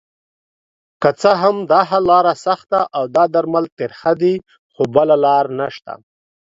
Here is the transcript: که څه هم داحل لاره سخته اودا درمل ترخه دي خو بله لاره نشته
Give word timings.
که 1.01 1.09
څه 1.21 1.31
هم 1.41 1.55
داحل 1.71 2.03
لاره 2.11 2.33
سخته 2.45 2.79
اودا 2.99 3.23
درمل 3.33 3.65
ترخه 3.77 4.11
دي 4.21 4.33
خو 4.73 4.81
بله 4.95 5.15
لاره 5.23 5.51
نشته 5.59 5.93